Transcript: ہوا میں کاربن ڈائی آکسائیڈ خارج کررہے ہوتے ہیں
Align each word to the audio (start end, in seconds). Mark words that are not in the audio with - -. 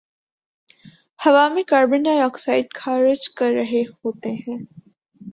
ہوا 1.19 1.47
میں 1.49 1.63
کاربن 1.63 2.03
ڈائی 2.03 2.19
آکسائیڈ 2.19 2.73
خارج 2.75 3.29
کررہے 3.29 3.81
ہوتے 3.95 4.31
ہیں 4.39 4.57